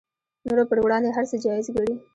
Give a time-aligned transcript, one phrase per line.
[0.47, 1.95] نورو پر وړاندې هر څه جایز ګڼي